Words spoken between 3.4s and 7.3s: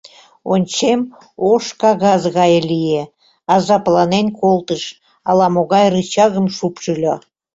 азапланен колтыш, ала-могай рычагым шупшыльо...